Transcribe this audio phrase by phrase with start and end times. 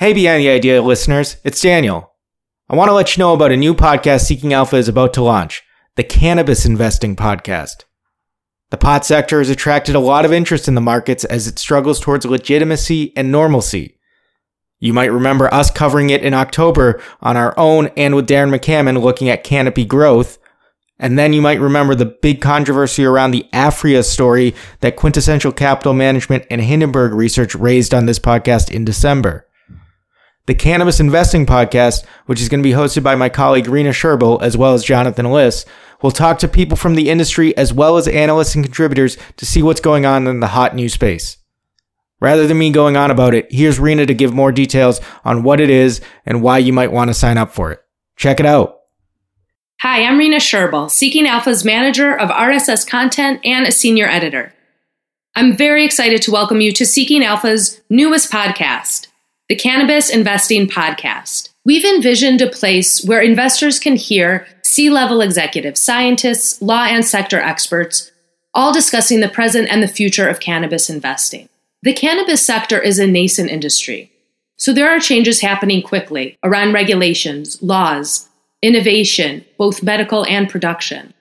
[0.00, 2.14] Hey, Behind the Idea listeners, it's Daniel.
[2.68, 5.24] I want to let you know about a new podcast Seeking Alpha is about to
[5.24, 5.64] launch
[5.96, 7.82] the Cannabis Investing Podcast.
[8.70, 11.98] The pot sector has attracted a lot of interest in the markets as it struggles
[11.98, 13.98] towards legitimacy and normalcy.
[14.78, 19.02] You might remember us covering it in October on our own and with Darren McCammon
[19.02, 20.38] looking at canopy growth.
[21.00, 25.92] And then you might remember the big controversy around the Aphria story that Quintessential Capital
[25.92, 29.47] Management and Hindenburg Research raised on this podcast in December
[30.48, 34.40] the Cannabis Investing Podcast, which is going to be hosted by my colleague Rena Sherbill
[34.40, 35.66] as well as Jonathan Liss.
[36.00, 39.62] We'll talk to people from the industry as well as analysts and contributors to see
[39.62, 41.36] what's going on in the hot new space.
[42.18, 45.60] Rather than me going on about it, here's Rena to give more details on what
[45.60, 47.80] it is and why you might want to sign up for it.
[48.16, 48.78] Check it out.
[49.82, 54.54] Hi, I'm Rena Sherbill, Seeking Alpha's manager of RSS content and a senior editor.
[55.36, 59.07] I'm very excited to welcome you to Seeking Alpha's newest podcast
[59.48, 61.48] the Cannabis Investing Podcast.
[61.64, 67.40] We've envisioned a place where investors can hear C level executives, scientists, law and sector
[67.40, 68.12] experts,
[68.52, 71.48] all discussing the present and the future of cannabis investing.
[71.82, 74.12] The cannabis sector is a nascent industry,
[74.58, 78.28] so there are changes happening quickly around regulations, laws,
[78.60, 81.14] innovation, both medical and production.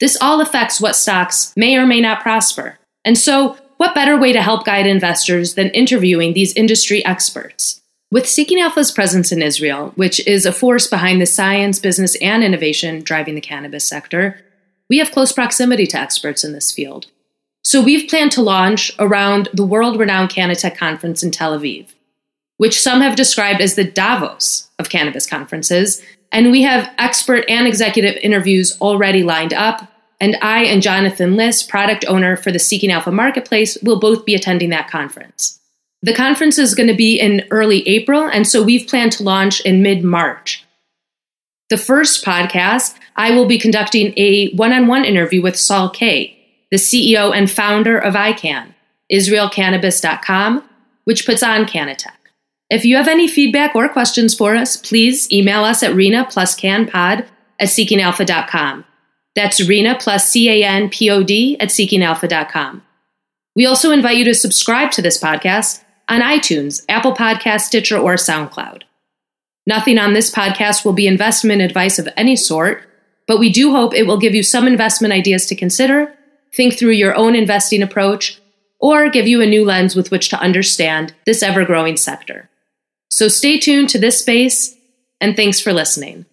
[0.00, 2.78] This all affects what stocks may or may not prosper.
[3.04, 7.80] And so, what better way to help guide investors than interviewing these industry experts?
[8.10, 12.42] With Seeking Alpha's presence in Israel, which is a force behind the science, business, and
[12.42, 14.40] innovation driving the cannabis sector,
[14.90, 17.06] we have close proximity to experts in this field.
[17.62, 21.94] So we've planned to launch around the world renowned CannaTech conference in Tel Aviv,
[22.56, 26.02] which some have described as the Davos of cannabis conferences.
[26.32, 31.62] And we have expert and executive interviews already lined up and I and Jonathan Liss,
[31.62, 35.58] product owner for the Seeking Alpha Marketplace, will both be attending that conference.
[36.02, 39.60] The conference is going to be in early April, and so we've planned to launch
[39.60, 40.64] in mid March.
[41.70, 46.36] The first podcast, I will be conducting a one on one interview with Saul Kaye,
[46.70, 48.74] the CEO and founder of ICANN,
[49.12, 50.68] IsraelCannabis.com,
[51.04, 52.12] which puts on CannaTech.
[52.70, 56.58] If you have any feedback or questions for us, please email us at Rena plus
[56.58, 57.26] CanPod
[57.58, 58.84] at seekingalpha.com.
[59.34, 62.82] That's Rena plus C A N P O D at seekingalpha.com.
[63.54, 68.14] We also invite you to subscribe to this podcast on iTunes, Apple Podcast, Stitcher, or
[68.14, 68.82] SoundCloud.
[69.66, 72.84] Nothing on this podcast will be investment advice of any sort,
[73.26, 76.14] but we do hope it will give you some investment ideas to consider,
[76.54, 78.40] think through your own investing approach,
[78.80, 82.48] or give you a new lens with which to understand this ever growing sector.
[83.10, 84.74] So stay tuned to this space,
[85.20, 86.24] and thanks for listening.